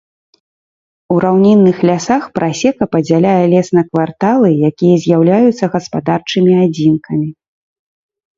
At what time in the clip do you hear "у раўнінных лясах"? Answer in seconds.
1.15-2.23